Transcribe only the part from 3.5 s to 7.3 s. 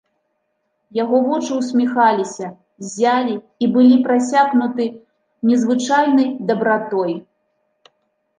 і былі прасякнуты незвычайнай дабратой.